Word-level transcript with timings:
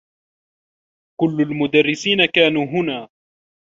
كلّ 1.21 1.41
المدرّسين 1.41 2.25
كانوا 2.25 2.65
هنا. 2.65 3.09